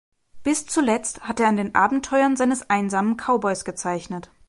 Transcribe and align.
Bis 0.41 0.65
zuletzt 0.65 1.21
hat 1.21 1.39
er 1.39 1.47
an 1.47 1.57
den 1.57 1.75
Abenteuern 1.75 2.35
seines 2.35 2.67
einsamen 2.71 3.17
Cowboys 3.17 3.65
gezeichnet. 3.65 4.31